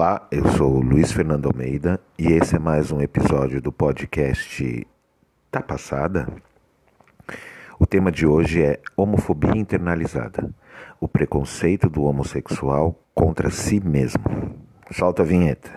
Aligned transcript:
Olá, 0.00 0.26
eu 0.30 0.48
sou 0.52 0.80
Luiz 0.80 1.12
Fernando 1.12 1.44
Almeida 1.44 2.00
e 2.18 2.28
esse 2.28 2.56
é 2.56 2.58
mais 2.58 2.90
um 2.90 3.02
episódio 3.02 3.60
do 3.60 3.70
podcast 3.70 4.86
Tá 5.50 5.60
Passada? 5.60 6.26
O 7.78 7.86
tema 7.86 8.10
de 8.10 8.26
hoje 8.26 8.62
é 8.62 8.80
homofobia 8.96 9.54
internalizada, 9.54 10.48
o 10.98 11.06
preconceito 11.06 11.86
do 11.90 12.04
homossexual 12.04 12.98
contra 13.14 13.50
si 13.50 13.78
mesmo. 13.78 14.24
Solta 14.90 15.20
a 15.20 15.26
vinheta. 15.26 15.70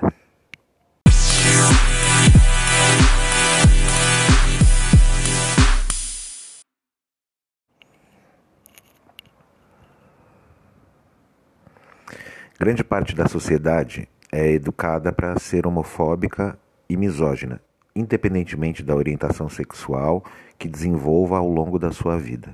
Grande 12.64 12.82
parte 12.82 13.14
da 13.14 13.28
sociedade 13.28 14.08
é 14.32 14.54
educada 14.54 15.12
para 15.12 15.38
ser 15.38 15.68
homofóbica 15.68 16.58
e 16.88 16.96
misógina, 16.96 17.60
independentemente 17.94 18.82
da 18.82 18.96
orientação 18.96 19.50
sexual 19.50 20.24
que 20.58 20.70
desenvolva 20.70 21.38
ao 21.38 21.50
longo 21.50 21.78
da 21.78 21.92
sua 21.92 22.18
vida. 22.18 22.50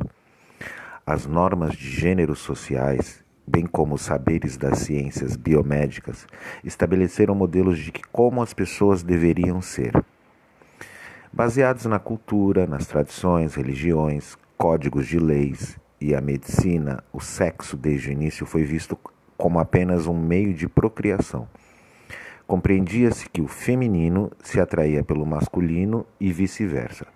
As 1.06 1.28
normas 1.28 1.76
de 1.76 1.88
gêneros 1.92 2.40
sociais, 2.40 3.24
bem 3.46 3.68
como 3.68 3.94
os 3.94 4.02
saberes 4.02 4.58
das 4.58 4.80
ciências 4.80 5.36
biomédicas, 5.36 6.26
estabeleceram 6.64 7.36
modelos 7.36 7.78
de 7.78 7.92
como 8.12 8.42
as 8.42 8.52
pessoas 8.52 9.04
deveriam 9.04 9.62
ser. 9.62 9.94
Baseados 11.32 11.86
na 11.86 12.00
cultura, 12.00 12.66
nas 12.66 12.88
tradições, 12.88 13.54
religiões, 13.54 14.36
códigos 14.58 15.06
de 15.06 15.20
leis 15.20 15.78
e 16.02 16.16
a 16.16 16.20
medicina, 16.20 17.04
o 17.14 17.20
sexo 17.20 17.78
desde 17.78 18.10
o 18.10 18.12
início 18.12 18.48
foi 18.48 18.64
visto 18.64 18.98
como 19.40 19.58
apenas 19.58 20.06
um 20.06 20.14
meio 20.14 20.54
de 20.54 20.68
procriação. 20.68 21.48
Compreendia-se 22.46 23.30
que 23.30 23.42
o 23.42 23.48
feminino 23.48 24.30
se 24.44 24.60
atraía 24.60 25.02
pelo 25.02 25.26
masculino 25.26 26.06
e 26.20 26.34
vice-versa. 26.34 27.08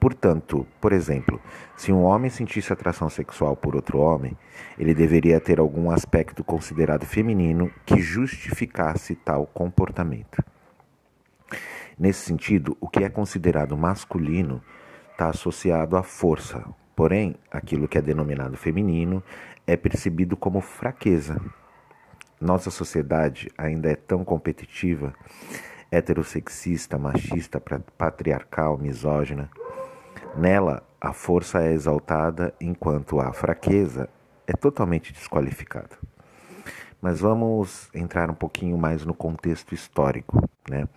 Portanto, 0.00 0.66
por 0.80 0.92
exemplo, 0.92 1.40
se 1.76 1.92
um 1.92 2.02
homem 2.02 2.30
sentisse 2.30 2.72
atração 2.72 3.08
sexual 3.08 3.54
por 3.54 3.76
outro 3.76 3.98
homem, 3.98 4.36
ele 4.76 4.92
deveria 4.92 5.40
ter 5.40 5.60
algum 5.60 5.90
aspecto 5.90 6.42
considerado 6.42 7.06
feminino 7.06 7.70
que 7.86 8.00
justificasse 8.00 9.14
tal 9.14 9.46
comportamento. 9.46 10.42
Nesse 11.96 12.26
sentido, 12.26 12.76
o 12.80 12.88
que 12.88 13.04
é 13.04 13.08
considerado 13.08 13.76
masculino 13.76 14.62
está 15.12 15.28
associado 15.28 15.96
à 15.96 16.02
força, 16.02 16.64
porém, 16.96 17.36
aquilo 17.50 17.86
que 17.86 17.98
é 17.98 18.02
denominado 18.02 18.56
feminino 18.56 19.22
é 19.66 19.76
percebido 19.76 20.36
como 20.36 20.60
fraqueza, 20.60 21.40
nossa 22.40 22.70
sociedade 22.70 23.50
ainda 23.58 23.90
é 23.90 23.96
tão 23.96 24.24
competitiva, 24.24 25.12
heterossexista, 25.90 26.98
machista, 26.98 27.60
patriarcal, 27.96 28.78
misógina. 28.78 29.50
Nela, 30.36 30.82
a 31.00 31.12
força 31.12 31.62
é 31.62 31.72
exaltada 31.72 32.54
enquanto 32.60 33.20
a 33.20 33.32
fraqueza 33.32 34.08
é 34.46 34.52
totalmente 34.52 35.12
desqualificada. 35.12 35.96
Mas 37.00 37.20
vamos 37.20 37.88
entrar 37.94 38.30
um 38.30 38.34
pouquinho 38.34 38.76
mais 38.76 39.04
no 39.04 39.14
contexto 39.14 39.74
histórico. 39.74 40.48
Né? 40.68 40.88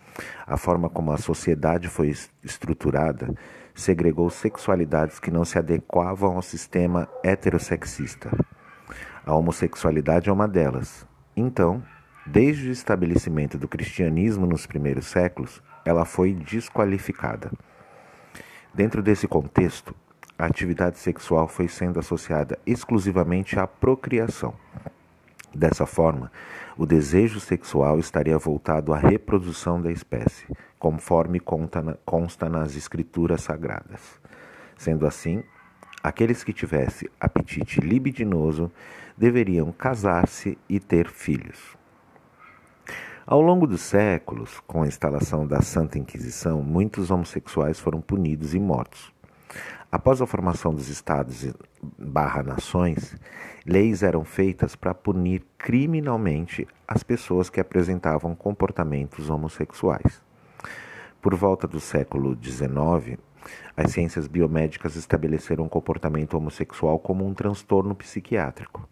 A 0.48 0.58
forma 0.58 0.90
como 0.90 1.12
a 1.12 1.18
sociedade 1.18 1.88
foi 1.88 2.14
estruturada 2.44 3.34
segregou 3.74 4.30
sexualidades 4.30 5.20
que 5.20 5.32
não 5.32 5.46
se 5.46 5.58
adequavam 5.58 6.36
ao 6.36 6.42
sistema 6.42 7.08
heterossexista. 7.24 8.30
A 9.26 9.34
homossexualidade 9.34 10.30
é 10.30 10.34
uma 10.34 10.48
delas, 10.48 11.06
então, 11.42 11.84
desde 12.26 12.70
o 12.70 12.72
estabelecimento 12.72 13.58
do 13.58 13.68
cristianismo 13.68 14.46
nos 14.46 14.66
primeiros 14.66 15.08
séculos, 15.08 15.62
ela 15.84 16.06
foi 16.06 16.34
desqualificada. 16.34 17.52
Dentro 18.74 19.02
desse 19.02 19.28
contexto, 19.28 19.94
a 20.38 20.46
atividade 20.46 20.98
sexual 20.98 21.48
foi 21.48 21.68
sendo 21.68 22.00
associada 22.00 22.58
exclusivamente 22.66 23.60
à 23.60 23.68
procriação. 23.68 24.54
Dessa 25.54 25.86
forma, 25.86 26.32
o 26.78 26.86
desejo 26.86 27.40
sexual 27.40 28.00
estaria 28.00 28.38
voltado 28.38 28.94
à 28.94 28.98
reprodução 28.98 29.82
da 29.82 29.92
espécie, 29.92 30.48
conforme 30.80 31.40
consta 31.40 32.50
nas 32.50 32.76
escrituras 32.76 33.42
sagradas. 33.42 34.20
Sendo 34.78 35.06
assim, 35.06 35.44
aqueles 36.02 36.44
que 36.44 36.54
tivessem 36.54 37.10
apetite 37.20 37.82
libidinoso 37.82 38.72
deveriam 39.22 39.72
casar-se 39.72 40.58
e 40.68 40.80
ter 40.80 41.08
filhos. 41.08 41.78
Ao 43.24 43.40
longo 43.40 43.68
dos 43.68 43.82
séculos, 43.82 44.60
com 44.62 44.82
a 44.82 44.88
instalação 44.88 45.46
da 45.46 45.62
Santa 45.62 46.00
Inquisição, 46.00 46.64
muitos 46.64 47.12
homossexuais 47.12 47.80
foram 47.80 48.02
punidos 48.02 48.56
e 48.56 48.60
mortos. 48.60 49.14
Após 49.92 50.24
a 50.24 50.26
formação 50.26 50.74
dos 50.74 50.90
estados 50.90 51.54
barra 52.00 52.42
nações, 52.42 53.16
leis 53.64 54.02
eram 54.02 54.24
feitas 54.24 54.76
para 54.76 54.92
punir 54.92 55.46
criminalmente 55.56 56.68
as 56.88 57.04
pessoas 57.04 57.48
que 57.48 57.60
apresentavam 57.60 58.34
comportamentos 58.34 59.30
homossexuais. 59.30 60.20
Por 61.22 61.36
volta 61.36 61.68
do 61.68 61.80
século 61.80 62.36
XIX, 62.42 63.20
as 63.78 63.92
ciências 63.92 64.26
biomédicas 64.26 64.96
estabeleceram 64.96 65.66
o 65.66 65.70
comportamento 65.70 66.34
homossexual 66.34 66.98
como 66.98 67.24
um 67.24 67.36
transtorno 67.36 67.94
psiquiátrico. 67.94 68.90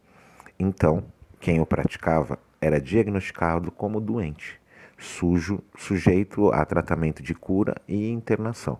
Então, 0.59 1.05
quem 1.39 1.61
o 1.61 1.65
praticava 1.65 2.37
era 2.59 2.81
diagnosticado 2.81 3.71
como 3.71 4.01
doente, 4.01 4.59
sujo, 4.97 5.63
sujeito 5.77 6.51
a 6.51 6.65
tratamento 6.65 7.23
de 7.23 7.33
cura 7.33 7.75
e 7.87 8.09
internação. 8.09 8.77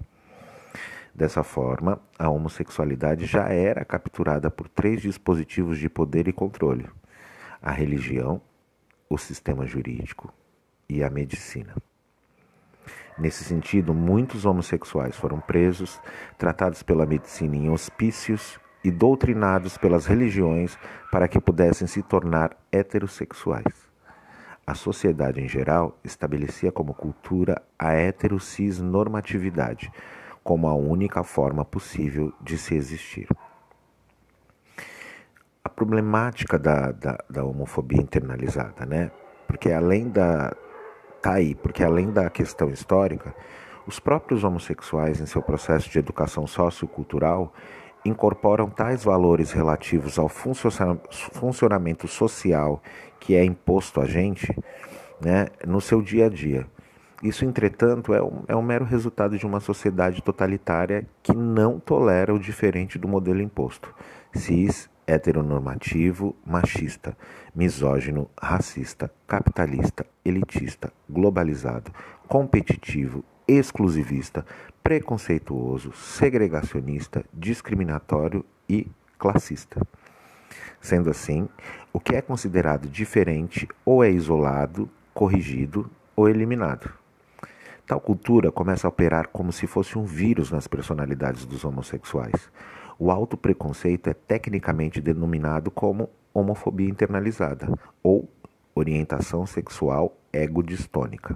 Dessa 1.16 1.42
forma, 1.42 2.02
a 2.18 2.30
homossexualidade 2.30 3.26
já 3.26 3.48
era 3.48 3.86
capturada 3.86 4.52
por 4.52 4.68
três 4.68 5.02
dispositivos 5.02 5.80
de 5.80 5.90
poder 5.90 6.28
e 6.28 6.34
controle: 6.34 6.86
a 7.62 7.72
religião, 7.72 8.42
o 9.10 9.18
sistema 9.18 9.66
jurídico 9.66 10.34
e 10.90 11.02
a 11.02 11.10
medicina. 11.10 11.76
Nesse 13.18 13.46
sentido, 13.46 13.94
muitos 13.94 14.46
homossexuais 14.46 15.16
foram 15.16 15.40
presos, 15.40 16.02
tratados 16.38 16.84
pela 16.84 17.06
medicina 17.06 17.56
em 17.56 17.70
hospícios 17.70 18.60
e 18.84 18.90
doutrinados 18.92 19.78
pelas 19.78 20.06
religiões 20.06 20.78
para 21.12 21.28
que 21.28 21.40
pudessem 21.40 21.88
se 21.88 22.02
tornar 22.02 22.56
heterossexuais. 22.72 23.90
A 24.66 24.74
sociedade 24.76 25.42
em 25.42 25.48
geral 25.48 25.98
estabelecia 26.04 26.72
como 26.72 26.94
cultura 26.94 27.62
a 27.78 27.94
heterocis 27.94 28.80
normatividade 28.80 29.92
como 30.44 30.68
a 30.68 30.74
única 30.74 31.24
forma 31.24 31.64
possível 31.64 32.34
de 32.42 32.58
se 32.58 32.76
existir. 32.76 33.28
A 35.64 35.70
problemática 35.70 36.58
da, 36.58 36.92
da, 36.92 37.24
da 37.30 37.44
homofobia 37.44 38.02
internalizada, 38.02 38.86
né? 38.86 39.12
Porque 39.46 39.72
além 39.72 40.10
da. 40.10 40.56
Tá 41.22 41.34
aí, 41.34 41.54
porque 41.54 41.84
além 41.84 42.12
da 42.12 42.30
questão 42.30 42.70
histórica, 42.70 43.36
os 43.86 44.00
próprios 44.00 44.44
homossexuais, 44.44 45.20
em 45.20 45.26
seu 45.26 45.42
processo 45.42 45.90
de 45.90 46.00
educação 46.00 46.48
sociocultural, 46.48 47.54
incorporam 48.06 48.70
tais 48.70 49.04
valores 49.04 49.52
relativos 49.52 50.18
ao 50.18 50.30
funcionamento 50.30 52.08
social 52.08 52.82
que 53.20 53.36
é 53.36 53.44
imposto 53.44 54.00
a 54.00 54.06
gente 54.06 54.56
né, 55.22 55.48
no 55.68 55.82
seu 55.82 56.02
dia 56.02 56.28
a 56.28 56.30
dia. 56.30 56.66
Isso, 57.22 57.44
entretanto, 57.44 58.14
é 58.14 58.24
um, 58.24 58.44
é 58.48 58.56
um 58.56 58.62
mero 58.62 58.86
resultado 58.86 59.38
de 59.38 59.46
uma 59.46 59.60
sociedade 59.60 60.22
totalitária 60.22 61.06
que 61.22 61.36
não 61.36 61.78
tolera 61.78 62.34
o 62.34 62.40
diferente 62.40 62.98
do 62.98 63.10
modelo 63.10 63.42
imposto. 63.42 63.94
Cis, 64.34 64.90
heteronormativo, 65.06 66.34
machista, 66.46 67.18
misógino, 67.54 68.30
racista, 68.42 69.12
capitalista, 69.28 70.06
elitista, 70.24 70.94
globalizado, 71.10 71.92
competitivo, 72.26 73.26
exclusivista, 73.46 74.46
preconceituoso, 74.90 75.92
segregacionista, 75.94 77.24
discriminatório 77.32 78.44
e 78.68 78.88
classista. 79.20 79.80
Sendo 80.82 81.12
assim, 81.12 81.48
o 81.94 82.00
que 82.00 82.16
é 82.16 82.24
considerado 82.24 82.88
diferente 82.88 83.68
ou 83.86 84.04
é 84.04 84.10
isolado, 84.10 84.90
corrigido 85.14 85.88
ou 86.16 86.28
eliminado. 86.28 86.92
Tal 87.86 88.02
cultura 88.02 88.52
começa 88.52 88.88
a 88.88 88.90
operar 88.90 89.28
como 89.28 89.52
se 89.52 89.68
fosse 89.68 89.96
um 89.96 90.06
vírus 90.06 90.50
nas 90.50 90.66
personalidades 90.66 91.46
dos 91.46 91.64
homossexuais. 91.64 92.50
O 92.98 93.12
autopreconceito 93.12 94.10
é 94.10 94.14
tecnicamente 94.16 95.00
denominado 95.00 95.70
como 95.70 96.10
homofobia 96.34 96.90
internalizada 96.90 97.72
ou 98.02 98.28
orientação 98.74 99.46
sexual 99.46 100.18
egodistônica. 100.34 101.36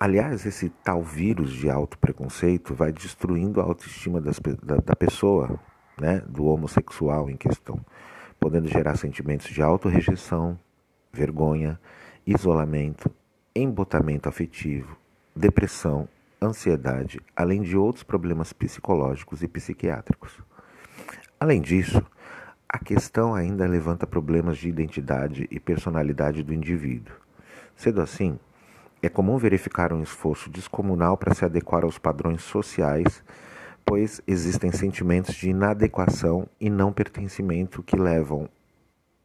Aliás, 0.00 0.46
esse 0.46 0.68
tal 0.68 1.02
vírus 1.02 1.50
de 1.52 1.68
autopreconceito 1.68 2.72
vai 2.72 2.92
destruindo 2.92 3.60
a 3.60 3.64
autoestima 3.64 4.20
das, 4.20 4.38
da, 4.62 4.76
da 4.76 4.94
pessoa, 4.94 5.58
né, 6.00 6.22
do 6.28 6.44
homossexual 6.44 7.28
em 7.28 7.36
questão. 7.36 7.84
podendo 8.38 8.68
gerar 8.68 8.94
sentimentos 8.96 9.48
de 9.48 9.60
autorrejeição, 9.60 10.56
vergonha, 11.12 11.80
isolamento, 12.24 13.10
embotamento 13.52 14.28
afetivo, 14.28 14.96
depressão, 15.34 16.08
ansiedade, 16.40 17.20
além 17.34 17.60
de 17.60 17.76
outros 17.76 18.04
problemas 18.04 18.52
psicológicos 18.52 19.42
e 19.42 19.48
psiquiátricos. 19.48 20.40
Além 21.40 21.60
disso, 21.60 22.00
a 22.68 22.78
questão 22.78 23.34
ainda 23.34 23.66
levanta 23.66 24.06
problemas 24.06 24.58
de 24.58 24.68
identidade 24.68 25.48
e 25.50 25.58
personalidade 25.58 26.44
do 26.44 26.54
indivíduo. 26.54 27.16
Sendo 27.74 28.00
assim, 28.00 28.38
é 29.06 29.08
comum 29.08 29.38
verificar 29.38 29.92
um 29.92 30.02
esforço 30.02 30.50
descomunal 30.50 31.16
para 31.16 31.34
se 31.34 31.44
adequar 31.44 31.84
aos 31.84 31.98
padrões 31.98 32.42
sociais, 32.42 33.22
pois 33.84 34.20
existem 34.26 34.72
sentimentos 34.72 35.34
de 35.34 35.50
inadequação 35.50 36.48
e 36.60 36.68
não 36.68 36.92
pertencimento 36.92 37.82
que 37.82 37.96
levam 37.96 38.48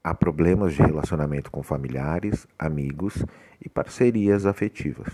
a 0.03 0.13
problemas 0.13 0.73
de 0.73 0.81
relacionamento 0.81 1.49
com 1.49 1.63
familiares, 1.63 2.45
amigos 2.59 3.25
e 3.59 3.69
parcerias 3.69 4.45
afetivas. 4.45 5.13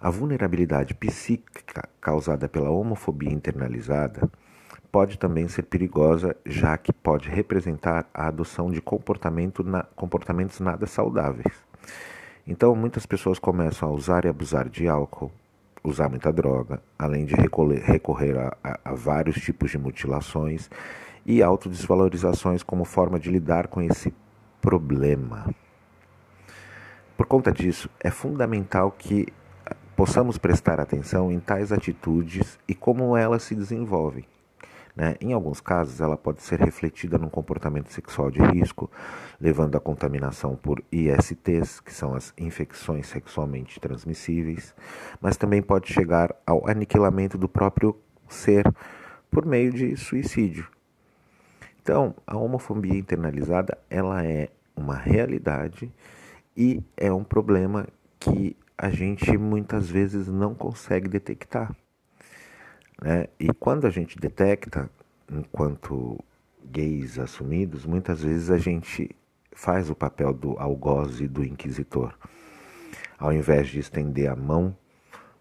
A 0.00 0.10
vulnerabilidade 0.10 0.94
psíquica 0.94 1.88
causada 2.00 2.48
pela 2.48 2.70
homofobia 2.70 3.32
internalizada 3.32 4.30
pode 4.92 5.18
também 5.18 5.48
ser 5.48 5.62
perigosa, 5.64 6.36
já 6.46 6.78
que 6.78 6.92
pode 6.92 7.28
representar 7.28 8.08
a 8.14 8.28
adoção 8.28 8.70
de 8.70 8.80
comportamento 8.80 9.64
na, 9.64 9.82
comportamentos 9.82 10.60
nada 10.60 10.86
saudáveis. 10.86 11.67
Então, 12.46 12.74
muitas 12.74 13.04
pessoas 13.04 13.38
começam 13.38 13.88
a 13.88 13.92
usar 13.92 14.24
e 14.24 14.28
abusar 14.28 14.68
de 14.68 14.88
álcool, 14.88 15.30
usar 15.84 16.08
muita 16.08 16.32
droga, 16.32 16.82
além 16.98 17.24
de 17.24 17.34
recorrer, 17.34 17.82
recorrer 17.82 18.38
a, 18.38 18.56
a, 18.64 18.80
a 18.86 18.94
vários 18.94 19.36
tipos 19.36 19.70
de 19.70 19.78
mutilações 19.78 20.70
e 21.26 21.42
autodesvalorizações 21.42 22.62
como 22.62 22.84
forma 22.84 23.18
de 23.18 23.30
lidar 23.30 23.68
com 23.68 23.82
esse 23.82 24.14
problema. 24.60 25.54
Por 27.16 27.26
conta 27.26 27.52
disso, 27.52 27.90
é 28.00 28.10
fundamental 28.10 28.90
que 28.92 29.26
possamos 29.96 30.38
prestar 30.38 30.80
atenção 30.80 31.30
em 31.30 31.40
tais 31.40 31.72
atitudes 31.72 32.58
e 32.68 32.74
como 32.74 33.16
elas 33.16 33.42
se 33.42 33.54
desenvolvem. 33.54 34.24
Né? 34.98 35.14
Em 35.20 35.32
alguns 35.32 35.60
casos, 35.60 36.00
ela 36.00 36.16
pode 36.16 36.42
ser 36.42 36.58
refletida 36.58 37.16
num 37.16 37.28
comportamento 37.28 37.88
sexual 37.92 38.32
de 38.32 38.40
risco, 38.40 38.90
levando 39.40 39.76
à 39.76 39.80
contaminação 39.80 40.56
por 40.56 40.82
ISTs, 40.90 41.78
que 41.78 41.94
são 41.94 42.16
as 42.16 42.34
infecções 42.36 43.06
sexualmente 43.06 43.78
transmissíveis, 43.78 44.74
mas 45.20 45.36
também 45.36 45.62
pode 45.62 45.92
chegar 45.92 46.34
ao 46.44 46.68
aniquilamento 46.68 47.38
do 47.38 47.48
próprio 47.48 47.96
ser 48.28 48.64
por 49.30 49.46
meio 49.46 49.72
de 49.72 49.96
suicídio. 49.96 50.66
Então, 51.80 52.12
a 52.26 52.36
homofobia 52.36 52.98
internalizada, 52.98 53.78
ela 53.88 54.24
é 54.24 54.48
uma 54.74 54.96
realidade 54.96 55.92
e 56.56 56.82
é 56.96 57.12
um 57.12 57.22
problema 57.22 57.86
que 58.18 58.56
a 58.76 58.90
gente 58.90 59.38
muitas 59.38 59.88
vezes 59.88 60.26
não 60.26 60.56
consegue 60.56 61.08
detectar. 61.08 61.72
Né? 63.00 63.26
E 63.38 63.52
quando 63.52 63.86
a 63.86 63.90
gente 63.90 64.18
detecta, 64.18 64.90
enquanto 65.30 66.18
gays 66.64 67.18
assumidos, 67.18 67.86
muitas 67.86 68.22
vezes 68.22 68.50
a 68.50 68.58
gente 68.58 69.10
faz 69.52 69.90
o 69.90 69.94
papel 69.94 70.32
do 70.32 70.58
algoz 70.58 71.20
e 71.20 71.28
do 71.28 71.44
inquisitor. 71.44 72.14
Ao 73.18 73.32
invés 73.32 73.68
de 73.68 73.80
estender 73.80 74.30
a 74.30 74.36
mão 74.36 74.76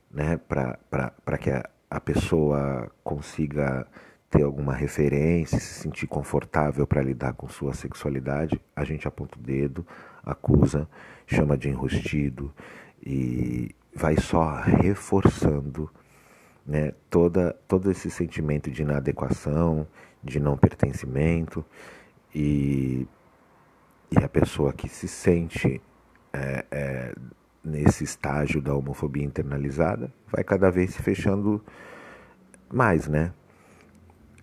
né, 0.09 0.37
para 0.37 1.37
que 1.37 1.51
a, 1.51 1.63
a 1.89 1.99
pessoa 1.99 2.91
consiga 3.03 3.87
ter 4.29 4.43
alguma 4.43 4.73
referência, 4.73 5.59
se 5.59 5.81
sentir 5.81 6.07
confortável 6.07 6.85
para 6.85 7.01
lidar 7.01 7.33
com 7.33 7.47
sua 7.47 7.73
sexualidade, 7.73 8.59
a 8.75 8.83
gente 8.83 9.07
aponta 9.07 9.37
o 9.37 9.41
dedo, 9.41 9.85
acusa, 10.23 10.87
chama 11.25 11.57
de 11.57 11.69
enrustido 11.69 12.53
e 13.01 13.73
vai 13.93 14.17
só 14.17 14.55
reforçando 14.61 15.89
né, 16.67 16.93
toda, 17.09 17.55
todo 17.67 17.89
esse 17.89 18.11
sentimento 18.11 18.69
de 18.69 18.81
inadequação, 18.81 19.87
de 20.21 20.39
não 20.39 20.57
pertencimento 20.57 21.63
e, 22.35 23.07
e 24.11 24.23
a 24.23 24.27
pessoa 24.27 24.73
que 24.73 24.89
se 24.89 25.07
sente 25.07 25.81
é, 26.33 26.65
é, 26.69 27.15
nesse 27.63 28.03
estágio 28.03 28.61
da 28.61 28.73
homofobia 28.75 29.23
internalizada 29.23 30.11
vai 30.29 30.43
cada 30.43 30.69
vez 30.69 30.93
se 30.93 31.01
fechando 31.01 31.63
mais, 32.69 33.07
né? 33.07 33.31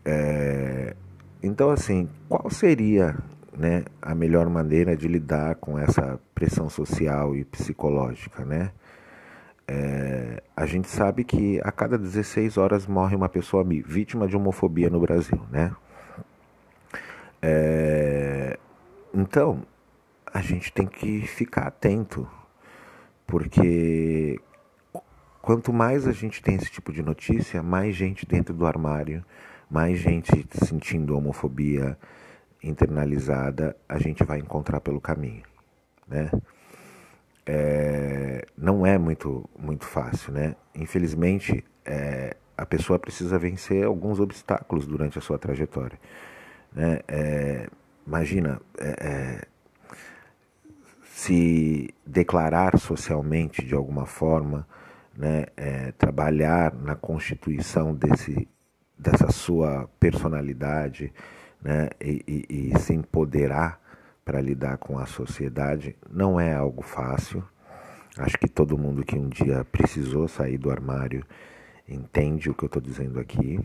É, 0.04 0.96
então, 1.42 1.70
assim, 1.70 2.08
qual 2.28 2.50
seria 2.50 3.16
né, 3.56 3.84
a 4.00 4.14
melhor 4.14 4.48
maneira 4.48 4.96
de 4.96 5.06
lidar 5.06 5.56
com 5.56 5.78
essa 5.78 6.18
pressão 6.34 6.68
social 6.68 7.36
e 7.36 7.44
psicológica, 7.44 8.44
né? 8.44 8.72
É, 9.66 10.42
a 10.56 10.66
gente 10.66 10.88
sabe 10.88 11.24
que 11.24 11.60
a 11.64 11.72
cada 11.72 11.98
16 11.98 12.56
horas 12.58 12.86
morre 12.86 13.16
uma 13.16 13.28
pessoa 13.28 13.64
vítima 13.64 14.28
de 14.28 14.36
homofobia 14.36 14.90
no 14.90 15.00
Brasil, 15.00 15.40
né? 15.50 15.74
É, 17.40 18.58
então, 19.12 19.62
a 20.32 20.40
gente 20.40 20.72
tem 20.72 20.86
que 20.86 21.22
ficar 21.22 21.68
atento, 21.68 22.28
porque 23.26 24.40
quanto 25.40 25.72
mais 25.72 26.06
a 26.06 26.12
gente 26.12 26.42
tem 26.42 26.56
esse 26.56 26.70
tipo 26.70 26.92
de 26.92 27.02
notícia, 27.02 27.62
mais 27.62 27.94
gente 27.94 28.26
dentro 28.26 28.54
do 28.54 28.66
armário, 28.66 29.24
mais 29.70 29.98
gente 29.98 30.46
sentindo 30.64 31.16
homofobia 31.16 31.98
internalizada, 32.62 33.76
a 33.88 33.98
gente 33.98 34.24
vai 34.24 34.38
encontrar 34.38 34.80
pelo 34.80 35.00
caminho, 35.00 35.44
né? 36.08 36.30
É, 37.46 38.46
não 38.56 38.86
é 38.86 38.96
muito, 38.98 39.48
muito 39.58 39.84
fácil, 39.84 40.32
né? 40.32 40.56
Infelizmente, 40.74 41.64
é, 41.84 42.36
a 42.56 42.64
pessoa 42.64 42.98
precisa 42.98 43.38
vencer 43.38 43.84
alguns 43.84 44.20
obstáculos 44.20 44.86
durante 44.86 45.18
a 45.18 45.22
sua 45.22 45.38
trajetória. 45.38 45.98
Né? 46.72 47.00
É, 47.06 47.68
imagina 48.06 48.60
é, 48.78 49.06
é, 49.06 49.46
se 51.12 51.92
declarar 52.06 52.78
socialmente 52.78 53.64
de 53.64 53.74
alguma 53.74 54.06
forma, 54.06 54.66
né? 55.16 55.46
É, 55.56 55.92
trabalhar 55.92 56.74
na 56.74 56.96
constituição 56.96 57.94
desse, 57.94 58.48
dessa 58.98 59.30
sua 59.30 59.88
personalidade 60.00 61.12
né? 61.62 61.88
e, 62.00 62.24
e, 62.50 62.72
e 62.74 62.78
se 62.80 62.94
empoderar 62.94 63.80
para 64.24 64.40
lidar 64.40 64.78
com 64.78 64.98
a 64.98 65.06
sociedade 65.06 65.96
não 66.10 66.40
é 66.40 66.54
algo 66.54 66.82
fácil. 66.82 67.44
Acho 68.16 68.38
que 68.38 68.48
todo 68.48 68.78
mundo 68.78 69.04
que 69.04 69.18
um 69.18 69.28
dia 69.28 69.64
precisou 69.64 70.28
sair 70.28 70.56
do 70.56 70.70
armário 70.70 71.24
entende 71.88 72.48
o 72.48 72.54
que 72.54 72.64
eu 72.64 72.68
estou 72.68 72.80
dizendo 72.80 73.20
aqui. 73.20 73.60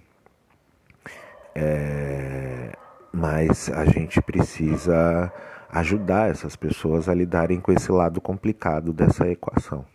É, 1.55 2.75
mas 3.11 3.69
a 3.69 3.85
gente 3.85 4.21
precisa 4.21 5.31
ajudar 5.69 6.29
essas 6.29 6.55
pessoas 6.55 7.07
a 7.07 7.13
lidarem 7.13 7.59
com 7.59 7.71
esse 7.71 7.91
lado 7.91 8.19
complicado 8.19 8.91
dessa 8.91 9.27
equação, 9.27 9.85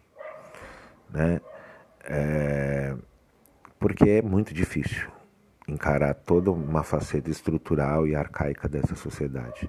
né? 1.11 1.41
É, 2.05 2.95
porque 3.79 4.09
é 4.09 4.23
muito 4.23 4.55
difícil 4.55 5.11
encarar 5.67 6.15
toda 6.15 6.51
uma 6.51 6.83
faceta 6.83 7.31
estrutural 7.31 8.07
e 8.07 8.15
arcaica 8.15 8.69
dessa 8.69 8.95
sociedade. 8.95 9.69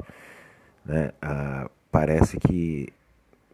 Né? 0.85 1.11
Ah, 1.21 1.69
parece 1.91 2.37
que. 2.37 2.93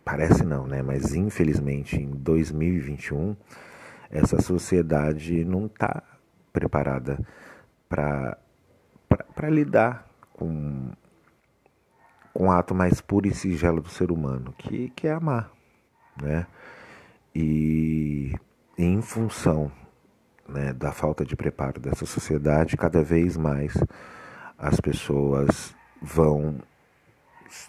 Parece 0.04 0.44
não, 0.44 0.66
né? 0.66 0.82
Mas 0.82 1.14
infelizmente 1.14 1.96
em 1.96 2.10
2021 2.10 3.36
essa 4.10 4.42
sociedade 4.42 5.46
não 5.46 5.68
está 5.68 6.04
preparada 6.52 7.18
para 7.88 8.38
lidar 9.50 10.06
com, 10.34 10.92
com 12.34 12.48
o 12.48 12.52
ato 12.52 12.76
mais 12.76 13.00
puro 13.00 13.28
e 13.28 13.34
singelo 13.34 13.82
do 13.82 13.90
ser 13.90 14.12
humano, 14.12 14.54
que, 14.58 14.90
que 14.90 15.08
é 15.08 15.14
amar. 15.14 15.50
Né? 16.22 16.46
E, 17.34 18.34
em 18.78 19.02
função 19.02 19.72
né, 20.48 20.74
da 20.74 20.92
falta 20.92 21.24
de 21.24 21.36
preparo 21.36 21.80
dessa 21.80 22.06
sociedade, 22.06 22.76
cada 22.76 23.02
vez 23.02 23.38
mais 23.38 23.74
as 24.58 24.80
pessoas 24.82 25.74
vão 26.02 26.60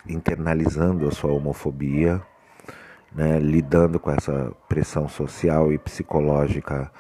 internalizando 0.07 1.07
a 1.07 1.11
sua 1.11 1.33
homofobia, 1.33 2.21
né, 3.15 3.39
lidando 3.39 4.01
com 4.01 4.11
essa 4.11 4.53
pressão 4.69 5.09
social 5.09 5.73
e 5.73 5.79
psicológica 5.79 6.91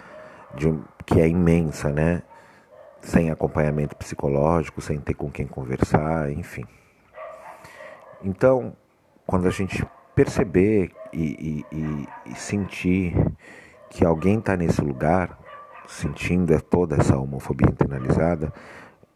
de, 0.54 0.72
que 1.06 1.20
é 1.20 1.28
imensa, 1.28 1.90
né? 1.90 2.22
Sem 3.00 3.30
acompanhamento 3.30 3.96
psicológico, 3.96 4.80
sem 4.80 5.00
ter 5.00 5.14
com 5.14 5.30
quem 5.30 5.46
conversar, 5.46 6.30
enfim. 6.30 6.64
Então, 8.22 8.76
quando 9.26 9.48
a 9.48 9.50
gente 9.50 9.84
perceber 10.14 10.92
e, 11.12 11.64
e, 11.72 12.08
e, 12.26 12.34
sentir 12.34 13.14
que 13.90 14.04
alguém 14.04 14.38
está 14.38 14.56
nesse 14.56 14.80
lugar, 14.80 15.38
sentindo 15.88 16.58
toda 16.62 16.96
essa 16.96 17.16
homofobia 17.16 17.68
internalizada, 17.68 18.52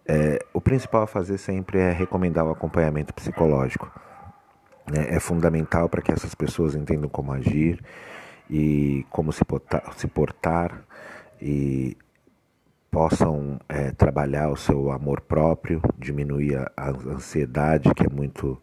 É, 0.08 0.38
o 0.52 0.60
principal 0.60 1.02
a 1.02 1.06
fazer 1.06 1.38
sempre 1.38 1.78
é 1.78 1.90
recomendar 1.90 2.44
o 2.44 2.50
acompanhamento 2.50 3.12
psicológico. 3.12 3.90
É, 4.92 5.16
é 5.16 5.20
fundamental 5.20 5.88
para 5.88 6.00
que 6.00 6.12
essas 6.12 6.34
pessoas 6.34 6.74
entendam 6.74 7.08
como 7.08 7.32
agir 7.32 7.82
e 8.48 9.04
como 9.10 9.32
se 9.32 9.44
portar, 9.44 9.82
se 9.96 10.06
portar 10.06 10.84
e 11.42 11.96
possam 12.90 13.58
é, 13.68 13.90
trabalhar 13.90 14.48
o 14.48 14.56
seu 14.56 14.90
amor 14.90 15.20
próprio, 15.20 15.82
diminuir 15.98 16.56
a, 16.56 16.70
a, 16.76 16.90
ansiedade 16.90 17.92
que 17.94 18.06
é 18.06 18.08
muito 18.08 18.60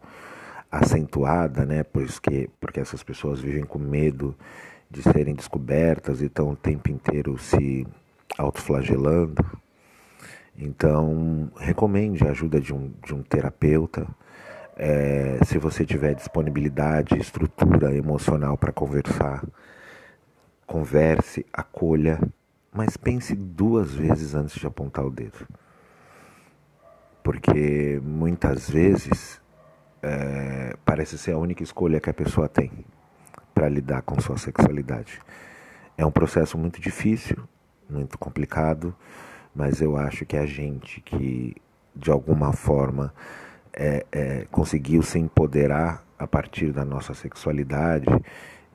acentuada, 0.72 1.64
né? 1.64 1.84
Porque, 1.84 2.48
porque 2.58 2.80
essas 2.80 3.02
pessoas 3.02 3.40
vivem 3.40 3.64
com 3.64 3.78
medo 3.78 4.34
de 4.90 5.02
serem 5.02 5.34
descobertas 5.34 6.20
e 6.20 6.26
estão 6.26 6.50
o 6.50 6.56
tempo 6.56 6.90
inteiro 6.90 7.38
se 7.38 7.86
autoflagelando. 8.38 9.44
Então, 10.56 11.50
recomende 11.56 12.24
a 12.24 12.30
ajuda 12.30 12.60
de 12.60 12.72
um, 12.72 12.92
de 13.04 13.14
um 13.14 13.22
terapeuta. 13.22 14.06
É, 14.76 15.38
se 15.44 15.58
você 15.58 15.84
tiver 15.84 16.14
disponibilidade, 16.14 17.18
estrutura 17.18 17.94
emocional 17.94 18.56
para 18.56 18.72
conversar, 18.72 19.44
converse, 20.66 21.44
acolha, 21.52 22.20
mas 22.72 22.96
pense 22.96 23.34
duas 23.34 23.94
vezes 23.94 24.34
antes 24.34 24.54
de 24.56 24.66
apontar 24.66 25.04
o 25.04 25.10
dedo. 25.10 25.46
Porque 27.22 28.00
muitas 28.02 28.68
vezes 28.68 29.40
é, 30.02 30.76
parece 30.84 31.16
ser 31.16 31.32
a 31.32 31.38
única 31.38 31.62
escolha 31.62 32.00
que 32.00 32.10
a 32.10 32.14
pessoa 32.14 32.48
tem 32.48 32.70
para 33.54 33.68
lidar 33.68 34.02
com 34.02 34.20
sua 34.20 34.36
sexualidade. 34.36 35.20
É 35.96 36.04
um 36.04 36.10
processo 36.10 36.58
muito 36.58 36.80
difícil, 36.80 37.36
muito 37.88 38.18
complicado, 38.18 38.94
mas 39.54 39.80
eu 39.80 39.96
acho 39.96 40.24
que 40.26 40.36
a 40.36 40.46
gente 40.46 41.00
que 41.00 41.54
de 41.94 42.10
alguma 42.10 42.52
forma 42.52 43.14
é, 43.72 44.04
é, 44.10 44.46
conseguiu 44.50 45.02
se 45.02 45.18
empoderar 45.18 46.04
a 46.18 46.26
partir 46.26 46.72
da 46.72 46.84
nossa 46.84 47.14
sexualidade 47.14 48.06